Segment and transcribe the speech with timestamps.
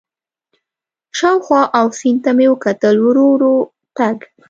[1.17, 3.55] شاوخوا او سیند ته مې وکتل، ورو ورو
[3.97, 4.17] تګ.